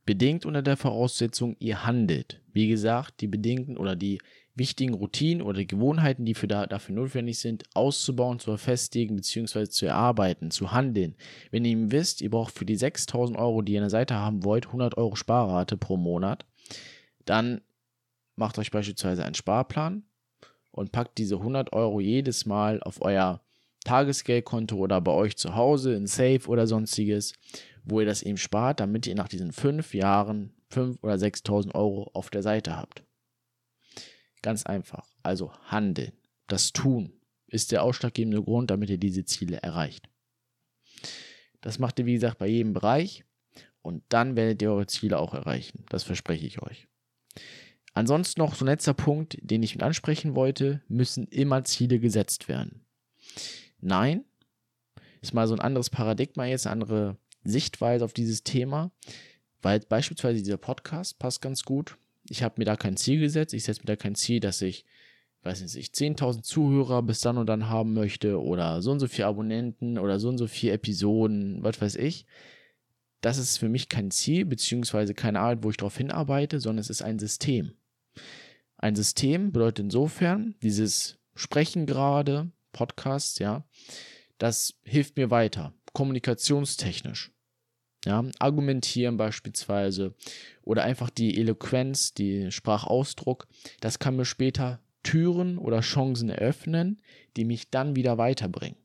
Bedingt 0.05 0.47
unter 0.47 0.63
der 0.63 0.77
Voraussetzung, 0.77 1.57
ihr 1.61 1.85
handelt. 1.85 2.41
Wie 2.53 2.67
gesagt, 2.69 3.21
die 3.21 3.27
bedingten 3.27 3.77
oder 3.77 3.95
die 3.95 4.21
wichtigen 4.59 4.95
Routinen 4.95 5.43
oder 5.43 5.65
Gewohnheiten, 5.65 6.25
die 6.25 6.35
für 6.35 6.49
da, 6.49 6.67
dafür 6.67 6.95
notwendig 6.95 7.39
sind, 7.39 7.65
auszubauen, 7.75 8.39
zu 8.39 8.51
verfestigen 8.51 9.17
bzw. 9.17 9.69
zu 9.69 9.87
erarbeiten, 9.87 10.51
zu 10.51 10.73
handeln. 10.73 11.15
Wenn 11.51 11.65
ihr 11.65 11.91
wisst, 11.91 12.21
ihr 12.21 12.31
braucht 12.31 12.57
für 12.57 12.65
die 12.65 12.77
6000 12.77 13.39
Euro, 13.39 13.63
die 13.63 13.73
ihr 13.73 13.81
an 13.81 13.85
der 13.85 13.91
Seite 13.91 14.17
haben 14.17 14.45
wollt, 14.45 14.67
100 14.67 14.97
Euro 14.97 15.17
Sparrate 15.17 15.77
pro 15.77 15.97
Monat, 15.97 16.45
dann 17.25 17.61
macht 18.37 18.59
euch 18.59 18.71
beispielsweise 18.71 19.25
einen 19.25 19.35
Sparplan 19.35 20.05
und 20.71 20.93
packt 20.93 21.19
diese 21.19 21.37
100 21.37 21.73
Euro 21.73 22.01
jedes 22.01 22.47
Mal 22.47 22.83
auf 22.83 23.03
euer 23.03 23.41
Tagesgeldkonto 23.85 24.77
oder 24.77 25.01
bei 25.01 25.13
euch 25.13 25.37
zu 25.37 25.55
Hause 25.55 25.95
in 25.95 26.07
Safe 26.07 26.47
oder 26.47 26.67
sonstiges, 26.67 27.33
wo 27.85 28.01
ihr 28.01 28.07
das 28.07 28.23
eben 28.23 28.37
spart, 28.37 28.81
damit 28.81 29.07
ihr 29.07 29.15
nach 29.15 29.29
diesen 29.29 29.53
fünf 29.53 29.95
Jahren 29.95 30.53
5.000 30.73 31.03
oder 31.03 31.15
6.000 31.15 31.75
Euro 31.75 32.11
auf 32.13 32.31
der 32.31 32.43
Seite 32.43 32.77
habt. 32.77 33.03
Ganz 34.43 34.65
einfach. 34.67 35.07
Also 35.23 35.53
handeln. 35.65 36.13
Das 36.47 36.73
Tun 36.73 37.13
ist 37.47 37.73
der 37.73 37.83
ausschlaggebende 37.83 38.43
Grund, 38.43 38.71
damit 38.71 38.91
ihr 38.91 38.99
diese 38.99 39.25
Ziele 39.25 39.57
erreicht. 39.63 40.09
Das 41.61 41.79
macht 41.79 41.99
ihr, 41.99 42.07
wie 42.07 42.15
gesagt, 42.15 42.39
bei 42.39 42.47
jedem 42.47 42.73
Bereich 42.73 43.25
und 43.83 44.03
dann 44.09 44.37
werdet 44.37 44.63
ihr 44.63 44.71
eure 44.71 44.87
Ziele 44.87 45.19
auch 45.19 45.35
erreichen. 45.35 45.85
Das 45.89 46.05
verspreche 46.05 46.47
ich 46.47 46.63
euch. 46.63 46.87
Ansonsten 47.95 48.41
noch 48.41 48.55
so 48.55 48.65
ein 48.65 48.69
letzter 48.69 48.95
Punkt, 48.95 49.39
den 49.41 49.63
ich 49.63 49.75
mit 49.75 49.83
ansprechen 49.83 50.35
wollte, 50.35 50.83
müssen 50.89 51.27
immer 51.29 51.65
Ziele 51.65 51.99
gesetzt 51.99 52.49
werden. 52.49 52.85
Nein, 53.81 54.25
ist 55.21 55.35
mal 55.35 55.49
so 55.49 55.55
ein 55.55 55.61
anderes 55.61 55.91
Paradigma 55.91 56.45
jetzt, 56.45 56.67
eine 56.67 56.73
andere 56.75 57.17
Sichtweise 57.45 58.05
auf 58.05 58.13
dieses 58.13 58.45
Thema, 58.45 58.93
weil 59.63 59.81
beispielsweise 59.81 60.39
dieser 60.43 60.59
Podcast 60.59 61.19
passt 61.19 61.41
ganz 61.41 61.63
gut. 61.65 61.97
Ich 62.29 62.43
habe 62.43 62.57
mir 62.59 62.65
da 62.65 62.77
kein 62.77 62.97
Ziel 62.97 63.21
gesetzt. 63.21 63.55
Ich 63.55 63.65
setze 63.65 63.81
mir 63.81 63.87
da 63.87 63.97
kein 63.97 64.15
Ziel, 64.15 64.41
dass 64.41 64.63
ich, 64.63 64.85
weiß 65.43 65.63
nicht, 65.63 65.95
10.000 65.95 66.43
Zuhörer 66.43 67.03
bis 67.03 67.21
dann 67.21 67.39
und 67.39 67.47
dann 67.47 67.69
haben 67.69 67.95
möchte 67.95 68.41
oder 68.41 68.83
so 68.83 68.91
und 68.91 69.01
so 69.01 69.07
viele 69.07 69.29
Abonnenten 69.29 69.99
oder 69.99 70.19
so 70.19 70.29
und 70.29 70.39
so 70.39 70.47
viele 70.47 70.73
Episoden, 70.73 71.63
was 71.63 71.81
weiß 71.81 71.97
ich. 71.97 72.27
Das 73.21 73.39
ist 73.39 73.59
für 73.59 73.69
mich 73.69 73.89
kein 73.89 74.11
Ziel, 74.11 74.45
beziehungsweise 74.45 75.15
keine 75.15 75.41
Art, 75.41 75.65
wo 75.65 75.71
ich 75.71 75.77
darauf 75.77 75.97
hinarbeite, 75.97 76.61
sondern 76.61 76.81
es 76.81 76.91
ist 76.91 77.03
ein 77.03 77.19
System. 77.19 77.73
Ein 78.77 78.95
System 78.95 79.51
bedeutet 79.51 79.87
insofern, 79.87 80.55
dieses 80.63 81.19
Sprechen 81.35 81.87
gerade, 81.87 82.53
Podcast, 82.73 83.41
ja, 83.41 83.65
das 84.39 84.75
hilft 84.85 85.17
mir 85.17 85.31
weiter, 85.31 85.75
kommunikationstechnisch. 85.95 87.33
Ja, 88.05 88.25
argumentieren 88.39 89.17
beispielsweise 89.17 90.15
oder 90.63 90.85
einfach 90.85 91.11
die 91.11 91.39
Eloquenz, 91.39 92.15
die 92.15 92.53
Sprachausdruck, 92.53 93.49
das 93.81 93.99
kann 93.99 94.17
mir 94.17 94.25
später 94.25 94.81
Türen 95.03 95.59
oder 95.59 95.81
Chancen 95.81 96.29
eröffnen, 96.29 97.03
die 97.37 97.45
mich 97.45 97.71
dann 97.71 97.97
wieder 97.97 98.17
weiterbringen. 98.17 98.79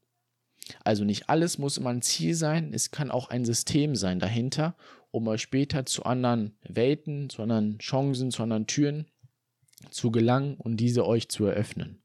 Also 0.84 1.04
nicht 1.04 1.30
alles 1.30 1.58
muss 1.58 1.78
immer 1.78 1.92
ein 1.92 2.02
Ziel 2.02 2.34
sein, 2.34 2.74
es 2.74 2.90
kann 2.90 3.12
auch 3.12 3.30
ein 3.30 3.46
System 3.46 3.96
sein 3.96 4.20
dahinter, 4.20 4.76
um 5.12 5.28
euch 5.28 5.42
später 5.42 5.86
zu 5.86 6.04
anderen 6.04 6.58
Welten, 6.64 7.30
zu 7.30 7.44
anderen 7.44 7.78
Chancen, 7.78 8.32
zu 8.32 8.42
anderen 8.42 8.66
Türen 8.66 9.06
zu 9.92 10.12
gelangen 10.12 10.56
und 10.56 10.78
diese 10.78 11.06
euch 11.06 11.30
zu 11.30 11.46
eröffnen 11.46 12.03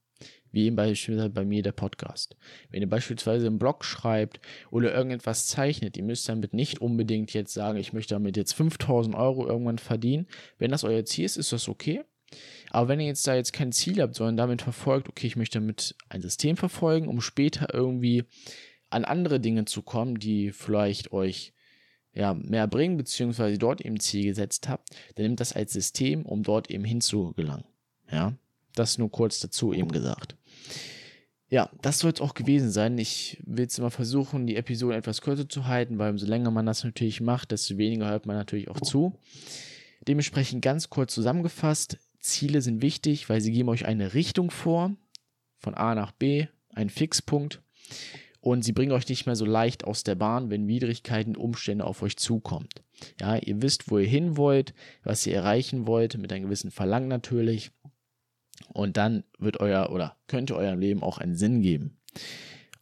wie 0.52 0.67
eben 0.67 0.76
beispielsweise 0.76 1.31
bei 1.31 1.45
mir 1.45 1.62
der 1.62 1.73
Podcast. 1.73 2.37
Wenn 2.71 2.83
ihr 2.83 2.88
beispielsweise 2.88 3.47
einen 3.47 3.59
Blog 3.59 3.85
schreibt 3.85 4.40
oder 4.71 4.95
irgendetwas 4.95 5.47
zeichnet, 5.47 5.97
ihr 5.97 6.05
müsst 6.05 6.28
damit 6.28 6.55
nicht 6.55 6.81
unbedingt 6.81 7.33
jetzt 7.35 7.52
sagen, 7.52 7.78
ich 7.78 7.93
möchte 7.93 8.14
damit 8.14 8.37
jetzt 8.37 8.55
5000 8.55 9.14
Euro 9.14 9.47
irgendwann 9.47 9.78
verdienen. 9.78 10.26
Wenn 10.59 10.71
das 10.71 10.85
euer 10.85 11.05
Ziel 11.05 11.25
ist, 11.25 11.37
ist 11.37 11.52
das 11.52 11.69
okay. 11.69 12.02
Aber 12.71 12.88
wenn 12.88 13.00
ihr 13.00 13.07
jetzt 13.07 13.26
da 13.26 13.35
jetzt 13.35 13.52
kein 13.52 13.73
Ziel 13.73 14.02
habt, 14.02 14.14
sondern 14.14 14.37
damit 14.37 14.62
verfolgt, 14.62 15.09
okay, 15.09 15.26
ich 15.26 15.37
möchte 15.37 15.59
damit 15.59 15.95
ein 16.09 16.21
System 16.21 16.57
verfolgen, 16.57 17.09
um 17.09 17.21
später 17.21 17.73
irgendwie 17.73 18.25
an 18.90 19.05
andere 19.05 19.40
Dinge 19.40 19.64
zu 19.64 19.83
kommen, 19.83 20.19
die 20.19 20.52
vielleicht 20.52 21.12
euch 21.12 21.52
ja, 22.14 22.35
mehr 22.35 22.67
bringen, 22.67 22.97
beziehungsweise 22.97 23.59
dort 23.59 23.81
eben 23.81 24.00
Ziel 24.00 24.25
gesetzt 24.25 24.69
habt, 24.69 24.90
dann 25.14 25.25
nimmt 25.25 25.40
das 25.40 25.52
als 25.52 25.73
System, 25.73 26.26
um 26.26 26.43
dort 26.43 26.71
eben 26.71 26.85
hinzugelangen. 26.85 27.67
Ja, 28.11 28.35
das 28.75 28.99
nur 28.99 29.11
kurz 29.11 29.40
dazu 29.40 29.73
eben 29.73 29.90
gesagt. 29.93 30.37
Ja, 31.50 31.70
das 31.80 32.00
soll 32.00 32.12
es 32.12 32.20
auch 32.20 32.34
gewesen 32.34 32.70
sein. 32.70 32.98
Ich 32.98 33.42
will 33.46 33.62
jetzt 33.62 33.78
immer 33.78 33.90
versuchen, 33.90 34.46
die 34.46 34.56
Episode 34.56 34.96
etwas 34.96 35.22
kürzer 35.22 35.48
zu 35.48 35.66
halten, 35.66 35.98
weil 35.98 36.10
umso 36.10 36.26
länger 36.26 36.50
man 36.50 36.66
das 36.66 36.84
natürlich 36.84 37.20
macht, 37.22 37.52
desto 37.52 37.78
weniger 37.78 38.08
hört 38.10 38.26
man 38.26 38.36
natürlich 38.36 38.68
auch 38.68 38.80
zu. 38.80 39.18
Dementsprechend 40.06 40.62
ganz 40.62 40.90
kurz 40.90 41.14
zusammengefasst, 41.14 41.98
Ziele 42.20 42.60
sind 42.60 42.82
wichtig, 42.82 43.28
weil 43.30 43.40
sie 43.40 43.52
geben 43.52 43.70
euch 43.70 43.86
eine 43.86 44.12
Richtung 44.12 44.50
vor, 44.50 44.94
von 45.58 45.74
A 45.74 45.94
nach 45.94 46.12
B, 46.12 46.46
einen 46.74 46.90
Fixpunkt 46.90 47.62
und 48.40 48.62
sie 48.64 48.72
bringen 48.72 48.92
euch 48.92 49.08
nicht 49.08 49.26
mehr 49.26 49.36
so 49.36 49.44
leicht 49.44 49.84
aus 49.84 50.04
der 50.04 50.14
Bahn, 50.14 50.50
wenn 50.50 50.68
Widrigkeiten, 50.68 51.36
Umstände 51.36 51.84
auf 51.84 52.02
euch 52.02 52.16
zukommt. 52.16 52.82
Ja, 53.20 53.36
ihr 53.36 53.62
wisst, 53.62 53.90
wo 53.90 53.98
ihr 53.98 54.06
hin 54.06 54.36
wollt, 54.36 54.74
was 55.02 55.26
ihr 55.26 55.34
erreichen 55.34 55.86
wollt, 55.86 56.18
mit 56.18 56.32
einem 56.32 56.44
gewissen 56.44 56.70
Verlangen 56.70 57.08
natürlich 57.08 57.70
und 58.72 58.96
dann 58.96 59.24
wird 59.38 59.60
euer 59.60 59.90
oder 59.90 60.16
könnte 60.26 60.56
eurem 60.56 60.78
Leben 60.78 61.02
auch 61.02 61.18
einen 61.18 61.36
Sinn 61.36 61.62
geben. 61.62 61.96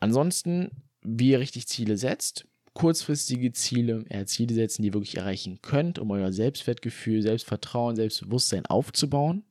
Ansonsten, 0.01 0.71
wie 1.03 1.31
ihr 1.31 1.41
richtig 1.41 1.67
Ziele 1.69 1.97
setzt, 1.97 2.47
kurzfristige 2.75 3.53
Ziele, 3.53 4.05
eher 4.09 4.27
Ziele 4.27 4.55
setzen, 4.55 4.83
die 4.83 4.89
ihr 4.89 4.95
wirklich 4.95 5.17
erreichen 5.17 5.61
könnt, 5.63 5.99
um 5.99 6.11
euer 6.11 6.33
Selbstwertgefühl, 6.33 7.23
Selbstvertrauen, 7.23 7.97
Selbstbewusstsein 7.97 8.67
aufzubauen, 8.67 9.45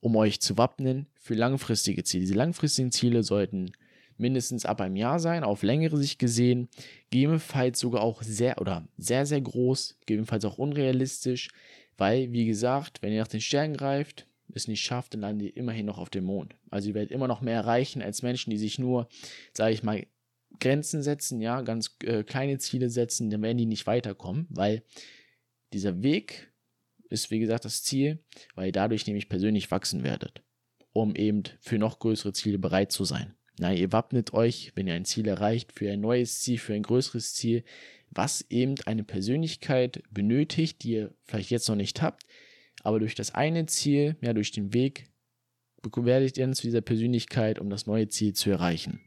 um 0.00 0.16
euch 0.16 0.40
zu 0.40 0.58
wappnen 0.58 1.06
für 1.14 1.34
langfristige 1.34 2.04
Ziele. 2.04 2.22
Diese 2.22 2.34
langfristigen 2.34 2.92
Ziele 2.92 3.22
sollten 3.22 3.72
mindestens 4.18 4.66
ab 4.66 4.80
einem 4.80 4.96
Jahr 4.96 5.18
sein, 5.20 5.42
auf 5.42 5.62
längere 5.62 5.96
Sicht 5.96 6.18
gesehen, 6.18 6.68
gegebenenfalls 7.10 7.80
sogar 7.80 8.02
auch 8.02 8.22
sehr 8.22 8.60
oder 8.60 8.86
sehr, 8.98 9.24
sehr 9.24 9.40
groß, 9.40 9.96
gegebenenfalls 10.00 10.44
auch 10.44 10.58
unrealistisch, 10.58 11.48
weil, 11.96 12.32
wie 12.32 12.46
gesagt, 12.46 13.00
wenn 13.02 13.12
ihr 13.12 13.20
nach 13.20 13.28
den 13.28 13.40
Sternen 13.40 13.76
greift, 13.76 14.26
es 14.54 14.68
nicht 14.68 14.82
schafft, 14.82 15.14
dann 15.14 15.20
landen 15.20 15.40
die 15.40 15.50
immerhin 15.50 15.86
noch 15.86 15.98
auf 15.98 16.10
dem 16.10 16.24
Mond. 16.24 16.54
Also 16.70 16.88
ihr 16.88 16.94
werdet 16.94 17.12
immer 17.12 17.28
noch 17.28 17.40
mehr 17.40 17.54
erreichen 17.54 18.02
als 18.02 18.22
Menschen, 18.22 18.50
die 18.50 18.58
sich 18.58 18.78
nur, 18.78 19.08
sage 19.52 19.74
ich 19.74 19.82
mal, 19.82 20.06
Grenzen 20.60 21.02
setzen, 21.02 21.40
ja, 21.40 21.62
ganz 21.62 21.96
äh, 22.04 22.22
kleine 22.24 22.58
Ziele 22.58 22.90
setzen, 22.90 23.30
dann 23.30 23.42
werden 23.42 23.58
die 23.58 23.66
nicht 23.66 23.86
weiterkommen, 23.86 24.46
weil 24.50 24.82
dieser 25.72 26.02
Weg 26.02 26.52
ist, 27.08 27.30
wie 27.30 27.38
gesagt, 27.38 27.64
das 27.64 27.82
Ziel, 27.82 28.22
weil 28.54 28.66
ihr 28.66 28.72
dadurch 28.72 29.06
nämlich 29.06 29.28
persönlich 29.28 29.70
wachsen 29.70 30.02
werdet, 30.02 30.42
um 30.92 31.14
eben 31.14 31.42
für 31.60 31.78
noch 31.78 31.98
größere 31.98 32.32
Ziele 32.32 32.58
bereit 32.58 32.92
zu 32.92 33.04
sein. 33.04 33.34
Na, 33.58 33.72
ihr 33.72 33.92
wappnet 33.92 34.32
euch, 34.32 34.72
wenn 34.74 34.86
ihr 34.86 34.94
ein 34.94 35.04
Ziel 35.04 35.28
erreicht, 35.28 35.72
für 35.72 35.90
ein 35.90 36.00
neues 36.00 36.40
Ziel, 36.40 36.58
für 36.58 36.74
ein 36.74 36.82
größeres 36.82 37.34
Ziel, 37.34 37.64
was 38.10 38.44
eben 38.50 38.74
eine 38.86 39.04
Persönlichkeit 39.04 40.02
benötigt, 40.10 40.82
die 40.82 40.92
ihr 40.92 41.14
vielleicht 41.24 41.50
jetzt 41.50 41.68
noch 41.68 41.76
nicht 41.76 42.02
habt, 42.02 42.24
aber 42.82 42.98
durch 42.98 43.14
das 43.14 43.34
eine 43.34 43.66
Ziel, 43.66 44.16
ja, 44.20 44.32
durch 44.32 44.50
den 44.50 44.72
Weg, 44.72 45.06
werdet 45.94 46.38
ihr 46.38 46.52
zu 46.52 46.62
dieser 46.62 46.80
Persönlichkeit, 46.80 47.58
um 47.58 47.68
das 47.70 47.86
neue 47.86 48.08
Ziel 48.08 48.34
zu 48.34 48.50
erreichen. 48.50 49.00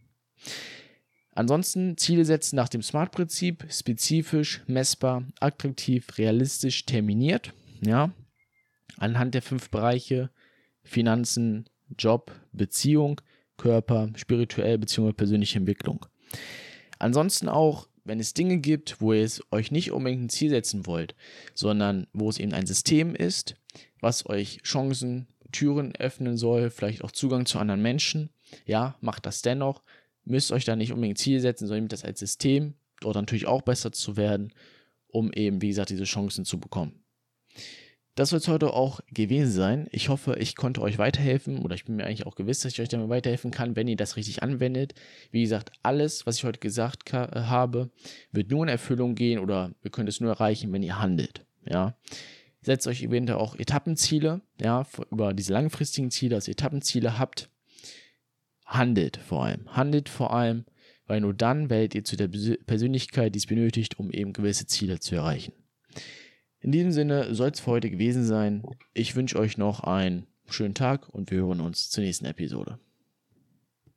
Ansonsten 1.31 1.97
Ziele 1.97 2.25
setzen 2.25 2.55
nach 2.55 2.69
dem 2.69 2.81
SMART-Prinzip, 2.81 3.65
spezifisch, 3.69 4.61
messbar, 4.67 5.25
attraktiv, 5.39 6.17
realistisch, 6.17 6.85
terminiert, 6.85 7.53
ja, 7.81 8.13
anhand 8.97 9.33
der 9.33 9.41
fünf 9.41 9.69
Bereiche 9.69 10.29
Finanzen, 10.83 11.65
Job, 11.97 12.31
Beziehung, 12.51 13.21
Körper, 13.57 14.09
spirituell 14.15 14.77
bzw. 14.77 15.13
persönliche 15.13 15.59
Entwicklung. 15.59 16.05
Ansonsten 16.99 17.49
auch 17.49 17.88
wenn 18.05 18.19
es 18.19 18.33
Dinge 18.33 18.59
gibt, 18.59 19.01
wo 19.01 19.11
ihr 19.13 19.23
es 19.23 19.41
euch 19.51 19.71
nicht 19.71 19.91
unbedingt 19.91 20.23
ein 20.23 20.29
Ziel 20.29 20.51
setzen 20.51 20.85
wollt, 20.85 21.15
sondern 21.53 22.07
wo 22.13 22.29
es 22.29 22.39
eben 22.39 22.53
ein 22.53 22.67
System 22.67 23.15
ist, 23.15 23.55
was 23.99 24.29
euch 24.29 24.61
Chancen, 24.63 25.27
Türen 25.51 25.95
öffnen 25.95 26.37
soll, 26.37 26.69
vielleicht 26.69 27.03
auch 27.03 27.11
Zugang 27.11 27.45
zu 27.45 27.59
anderen 27.59 27.81
Menschen, 27.81 28.29
ja, 28.65 28.95
macht 29.01 29.25
das 29.25 29.41
dennoch. 29.41 29.83
Müsst 30.23 30.51
euch 30.51 30.65
da 30.65 30.75
nicht 30.75 30.91
unbedingt 30.91 31.17
Ziel 31.17 31.39
setzen, 31.39 31.67
sondern 31.67 31.83
nehmt 31.83 31.93
das 31.93 32.03
als 32.03 32.19
System, 32.19 32.73
dort 33.01 33.15
natürlich 33.15 33.47
auch 33.47 33.61
besser 33.61 33.91
zu 33.91 34.17
werden, 34.17 34.53
um 35.07 35.31
eben, 35.33 35.61
wie 35.61 35.69
gesagt, 35.69 35.89
diese 35.89 36.03
Chancen 36.03 36.45
zu 36.45 36.59
bekommen. 36.59 37.04
Das 38.15 38.30
soll 38.30 38.39
es 38.39 38.47
heute 38.47 38.73
auch 38.73 39.01
gewesen 39.12 39.51
sein. 39.51 39.88
Ich 39.91 40.08
hoffe, 40.08 40.38
ich 40.39 40.56
konnte 40.56 40.82
euch 40.82 40.97
weiterhelfen 40.97 41.60
oder 41.60 41.75
ich 41.75 41.84
bin 41.84 41.97
mir 41.97 42.06
eigentlich 42.06 42.25
auch 42.25 42.36
gewiss, 42.36 42.62
dass 42.62 42.71
ich 42.71 42.82
euch 42.82 42.88
damit 42.88 43.10
weiterhelfen 43.10 43.51
kann, 43.51 43.75
wenn 43.75 43.89
ihr 43.89 43.97
das 43.97 44.15
richtig 44.15 44.41
anwendet. 44.41 44.93
Wie 45.32 45.41
gesagt, 45.41 45.73
alles, 45.84 46.25
was 46.25 46.38
ich 46.38 46.45
heute 46.45 46.62
gesagt 46.62 47.12
habe, 47.12 47.89
wird 48.32 48.51
nur 48.51 48.63
in 48.63 48.69
Erfüllung 48.69 49.15
gehen 49.15 49.38
oder 49.39 49.71
ihr 49.84 49.91
könnt 49.91 50.08
es 50.08 50.21
nur 50.21 50.32
erreichen, 50.32 50.71
wenn 50.71 50.82
ihr 50.82 50.97
handelt. 50.99 51.45
Ja. 51.69 51.97
Setzt 52.62 52.88
euch 52.88 53.04
eventuell 53.04 53.38
auch 53.38 53.56
Etappenziele, 53.56 54.41
ja, 54.62 54.88
über 55.12 55.34
diese 55.34 55.51
langfristigen 55.51 56.10
Ziele 56.10 56.36
als 56.36 56.47
Etappenziele 56.47 57.19
habt. 57.19 57.49
Handelt 58.65 59.17
vor 59.17 59.43
allem. 59.43 59.75
Handelt 59.75 60.08
vor 60.08 60.34
allem, 60.34 60.63
weil 61.06 61.19
nur 61.19 61.34
dann 61.34 61.69
werdet 61.69 61.93
ihr 61.95 62.06
zu 62.06 62.15
der 62.15 62.30
Persönlichkeit, 62.65 63.36
die 63.36 63.39
es 63.39 63.45
benötigt, 63.45 63.99
um 63.99 64.10
eben 64.10 64.32
gewisse 64.32 64.67
Ziele 64.67 64.99
zu 64.99 65.15
erreichen. 65.15 65.51
In 66.65 66.71
diesem 66.71 66.91
Sinne 66.91 67.36
soll 67.36 67.51
es 67.51 67.60
für 67.60 67.69
heute 67.69 67.91
gewesen 67.91 68.25
sein. 68.25 68.63
Ich 68.95 69.15
wünsche 69.15 69.38
euch 69.38 69.56
noch 69.60 69.82
einen 69.82 70.25
schönen 70.49 70.73
Tag 70.73 71.08
und 71.10 71.30
wir 71.30 71.38
hören 71.38 71.62
uns 71.62 71.91
zur 71.91 72.04
nächsten 72.04 72.25
Episode. 72.25 72.80